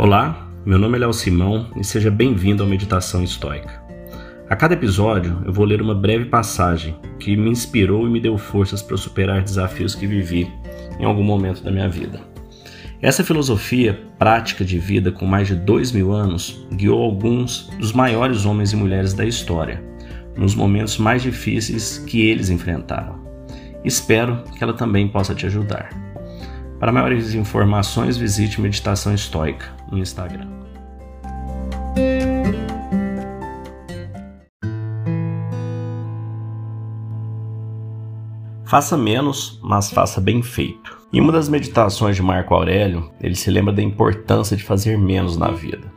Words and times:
Olá, 0.00 0.48
meu 0.64 0.78
nome 0.78 0.96
é 0.96 1.00
Léo 1.00 1.12
Simão 1.12 1.72
e 1.74 1.82
seja 1.82 2.08
bem-vindo 2.08 2.62
ao 2.62 2.68
Meditação 2.68 3.24
Estoica. 3.24 3.82
A 4.48 4.54
cada 4.54 4.74
episódio 4.74 5.42
eu 5.44 5.52
vou 5.52 5.64
ler 5.64 5.82
uma 5.82 5.92
breve 5.92 6.26
passagem 6.26 6.94
que 7.18 7.36
me 7.36 7.50
inspirou 7.50 8.06
e 8.06 8.08
me 8.08 8.20
deu 8.20 8.38
forças 8.38 8.80
para 8.80 8.96
superar 8.96 9.42
desafios 9.42 9.96
que 9.96 10.06
vivi 10.06 10.48
em 11.00 11.04
algum 11.04 11.24
momento 11.24 11.64
da 11.64 11.72
minha 11.72 11.88
vida. 11.88 12.20
Essa 13.02 13.24
filosofia 13.24 14.00
prática 14.16 14.64
de 14.64 14.78
vida 14.78 15.10
com 15.10 15.26
mais 15.26 15.48
de 15.48 15.56
dois 15.56 15.90
mil 15.90 16.12
anos 16.12 16.64
guiou 16.72 17.02
alguns 17.02 17.68
dos 17.80 17.92
maiores 17.92 18.46
homens 18.46 18.72
e 18.72 18.76
mulheres 18.76 19.12
da 19.14 19.24
história, 19.24 19.82
nos 20.36 20.54
momentos 20.54 20.96
mais 20.96 21.22
difíceis 21.22 21.98
que 21.98 22.20
eles 22.20 22.50
enfrentaram. 22.50 23.18
Espero 23.84 24.44
que 24.56 24.62
ela 24.62 24.74
também 24.74 25.08
possa 25.08 25.34
te 25.34 25.44
ajudar. 25.46 26.07
Para 26.78 26.92
maiores 26.92 27.34
informações, 27.34 28.16
visite 28.16 28.60
Meditação 28.60 29.12
Estoica 29.12 29.66
no 29.90 29.98
Instagram. 29.98 30.46
Faça 38.64 38.96
menos, 38.96 39.58
mas 39.60 39.90
faça 39.90 40.20
bem 40.20 40.40
feito. 40.40 40.96
Em 41.12 41.20
uma 41.20 41.32
das 41.32 41.48
meditações 41.48 42.14
de 42.14 42.22
Marco 42.22 42.54
Aurélio, 42.54 43.10
ele 43.20 43.34
se 43.34 43.50
lembra 43.50 43.72
da 43.72 43.82
importância 43.82 44.56
de 44.56 44.62
fazer 44.62 44.96
menos 44.96 45.36
na 45.36 45.50
vida 45.50 45.90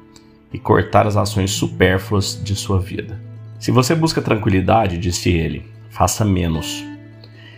e 0.52 0.58
cortar 0.58 1.06
as 1.06 1.16
ações 1.16 1.52
supérfluas 1.52 2.42
de 2.44 2.56
sua 2.56 2.80
vida. 2.80 3.22
Se 3.60 3.70
você 3.70 3.94
busca 3.94 4.22
tranquilidade, 4.22 4.98
disse 4.98 5.30
ele, 5.30 5.70
faça 5.92 6.26
menos. 6.26 6.84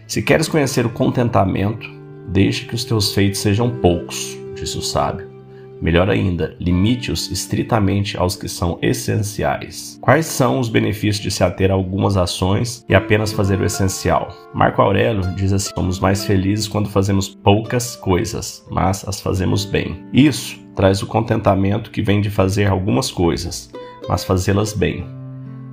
Se 0.07 0.21
queres 0.21 0.49
conhecer 0.49 0.85
o 0.85 0.89
contentamento, 0.89 2.02
Deixe 2.29 2.65
que 2.65 2.75
os 2.75 2.83
teus 2.83 3.13
feitos 3.13 3.39
sejam 3.39 3.69
poucos, 3.69 4.37
disse 4.55 4.77
o 4.77 4.81
sábio. 4.81 5.33
Melhor 5.83 6.09
ainda, 6.09 6.55
limite-os 6.61 7.29
estritamente 7.29 8.17
aos 8.17 8.37
que 8.37 8.47
são 8.47 8.79
essenciais. 8.81 9.99
Quais 9.99 10.25
são 10.27 10.57
os 10.57 10.69
benefícios 10.69 11.19
de 11.19 11.29
se 11.29 11.43
ater 11.43 11.71
a 11.71 11.73
algumas 11.73 12.15
ações 12.15 12.85
e 12.87 12.95
apenas 12.95 13.33
fazer 13.33 13.59
o 13.59 13.65
essencial? 13.65 14.29
Marco 14.53 14.81
Aurélio 14.81 15.35
diz 15.35 15.51
assim: 15.51 15.71
somos 15.75 15.99
mais 15.99 16.23
felizes 16.23 16.69
quando 16.69 16.89
fazemos 16.89 17.27
poucas 17.27 17.97
coisas, 17.97 18.65
mas 18.71 19.05
as 19.05 19.19
fazemos 19.19 19.65
bem. 19.65 20.05
Isso 20.13 20.57
traz 20.73 21.01
o 21.01 21.07
contentamento 21.07 21.91
que 21.91 22.01
vem 22.01 22.21
de 22.21 22.29
fazer 22.29 22.67
algumas 22.67 23.11
coisas, 23.11 23.69
mas 24.07 24.23
fazê-las 24.23 24.71
bem. 24.71 25.05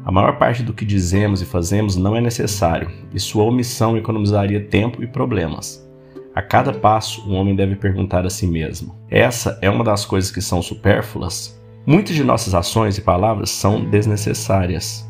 A 0.04 0.10
maior 0.10 0.38
parte 0.38 0.64
do 0.64 0.72
que 0.72 0.84
dizemos 0.84 1.40
e 1.40 1.46
fazemos 1.46 1.94
não 1.94 2.16
é 2.16 2.20
necessário, 2.20 2.90
e 3.14 3.20
sua 3.20 3.44
omissão 3.44 3.96
economizaria 3.96 4.60
tempo 4.60 5.04
e 5.04 5.06
problemas. 5.06 5.88
A 6.32 6.40
cada 6.40 6.72
passo, 6.72 7.28
um 7.28 7.34
homem 7.34 7.56
deve 7.56 7.74
perguntar 7.74 8.24
a 8.24 8.30
si 8.30 8.46
mesmo: 8.46 8.94
essa 9.10 9.58
é 9.60 9.68
uma 9.68 9.82
das 9.82 10.04
coisas 10.04 10.30
que 10.30 10.40
são 10.40 10.62
supérfluas? 10.62 11.60
Muitas 11.84 12.14
de 12.14 12.22
nossas 12.22 12.54
ações 12.54 12.96
e 12.96 13.00
palavras 13.00 13.50
são 13.50 13.84
desnecessárias. 13.84 15.08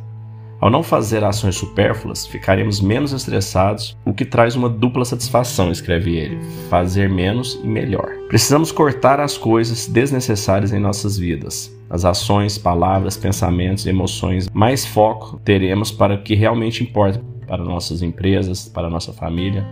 Ao 0.59 0.71
não 0.71 0.83
fazer 0.83 1.23
ações 1.23 1.57
supérfluas, 1.57 2.27
ficaremos 2.27 2.81
menos 2.81 3.13
estressados, 3.13 3.97
o 4.05 4.13
que 4.15 4.25
traz 4.25 4.57
uma 4.57 4.69
dupla 4.69 5.05
satisfação, 5.05 5.71
escreve 5.71 6.17
ele: 6.17 6.39
fazer 6.71 7.11
menos 7.11 7.61
e 7.63 7.67
melhor. 7.67 8.09
Precisamos 8.29 8.73
cortar 8.73 9.21
as 9.21 9.37
coisas 9.37 9.87
desnecessárias 9.87 10.73
em 10.73 10.81
nossas 10.81 11.19
vidas. 11.19 11.71
As 11.91 12.07
ações, 12.07 12.57
palavras, 12.57 13.17
pensamentos 13.17 13.85
emoções, 13.85 14.49
mais 14.55 14.87
foco 14.87 15.39
teremos 15.45 15.91
para 15.91 16.15
o 16.15 16.23
que 16.23 16.35
realmente 16.35 16.83
importa 16.83 17.21
para 17.47 17.65
nossas 17.65 18.01
empresas, 18.01 18.69
para 18.69 18.89
nossa 18.89 19.13
família 19.13 19.67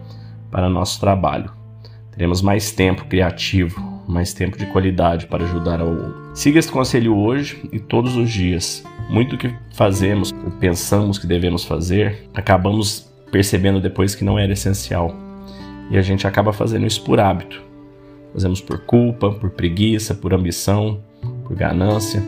para 0.51 0.69
nosso 0.69 1.01
trabalho. 1.01 1.51
Teremos 2.11 2.43
mais 2.43 2.73
tempo 2.73 3.05
criativo, 3.05 3.81
mais 4.09 4.33
tempo 4.33 4.59
de 4.59 4.67
qualidade 4.67 5.27
para 5.27 5.45
ajudar 5.45 5.81
ao 5.81 5.89
outro. 5.89 6.31
Siga 6.35 6.59
esse 6.59 6.71
conselho 6.71 7.17
hoje 7.17 7.69
e 7.73 7.79
todos 7.79 8.17
os 8.17 8.31
dias. 8.31 8.85
Muito 9.09 9.37
que 9.37 9.55
fazemos 9.75 10.33
pensamos 10.59 11.19
que 11.19 11.27
devemos 11.27 11.65
fazer, 11.65 12.29
acabamos 12.35 13.09
percebendo 13.31 13.81
depois 13.81 14.15
que 14.15 14.25
não 14.25 14.39
era 14.39 14.53
essencial. 14.53 15.15
E 15.91 15.97
a 15.97 16.03
gente 16.03 16.27
acaba 16.27 16.53
fazendo 16.53 16.87
isso 16.87 17.03
por 17.03 17.21
hábito. 17.21 17.63
Fazemos 18.33 18.61
por 18.61 18.79
culpa, 18.81 19.31
por 19.31 19.51
preguiça, 19.51 20.15
por 20.15 20.35
ambição, 20.35 21.01
por 21.45 21.57
ganância. 21.57 22.23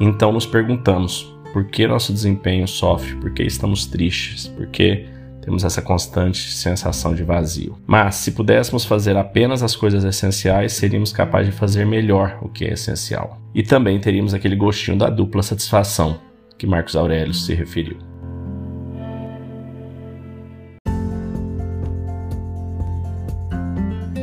Então 0.00 0.32
nos 0.32 0.46
perguntamos: 0.46 1.32
por 1.52 1.66
que 1.66 1.86
nosso 1.86 2.12
desempenho 2.12 2.66
sofre? 2.66 3.14
Por 3.16 3.32
que 3.32 3.42
estamos 3.42 3.86
tristes? 3.86 4.48
Por 4.48 4.66
que 4.68 5.06
temos 5.40 5.64
essa 5.64 5.80
constante 5.80 6.50
sensação 6.50 7.14
de 7.14 7.24
vazio. 7.24 7.78
Mas, 7.86 8.16
se 8.16 8.32
pudéssemos 8.32 8.84
fazer 8.84 9.16
apenas 9.16 9.62
as 9.62 9.74
coisas 9.74 10.04
essenciais, 10.04 10.74
seríamos 10.74 11.12
capazes 11.12 11.52
de 11.52 11.58
fazer 11.58 11.84
melhor 11.86 12.38
o 12.42 12.48
que 12.48 12.64
é 12.64 12.72
essencial. 12.72 13.40
E 13.54 13.62
também 13.62 13.98
teríamos 13.98 14.34
aquele 14.34 14.56
gostinho 14.56 14.98
da 14.98 15.08
dupla 15.08 15.42
satisfação 15.42 16.20
que 16.58 16.66
Marcos 16.66 16.94
Aurélio 16.94 17.32
se 17.32 17.54
referiu. 17.54 17.96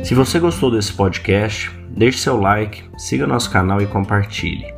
Se 0.04 0.14
você 0.14 0.38
gostou 0.38 0.70
desse 0.70 0.92
podcast, 0.92 1.70
deixe 1.90 2.18
seu 2.18 2.40
like, 2.40 2.84
siga 2.96 3.26
nosso 3.26 3.50
canal 3.50 3.82
e 3.82 3.86
compartilhe. 3.86 4.77